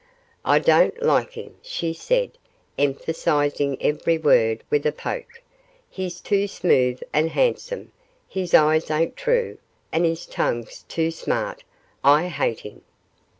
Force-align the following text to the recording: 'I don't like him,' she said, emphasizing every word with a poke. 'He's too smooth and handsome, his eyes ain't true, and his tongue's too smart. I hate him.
'I 0.45 0.57
don't 0.65 1.03
like 1.03 1.33
him,' 1.33 1.57
she 1.61 1.93
said, 1.93 2.31
emphasizing 2.75 3.77
every 3.79 4.17
word 4.17 4.63
with 4.71 4.87
a 4.87 4.91
poke. 4.91 5.43
'He's 5.91 6.19
too 6.19 6.47
smooth 6.47 6.99
and 7.13 7.29
handsome, 7.29 7.91
his 8.27 8.55
eyes 8.55 8.89
ain't 8.89 9.15
true, 9.15 9.59
and 9.91 10.03
his 10.03 10.25
tongue's 10.25 10.81
too 10.89 11.11
smart. 11.11 11.63
I 12.03 12.29
hate 12.29 12.61
him. 12.61 12.81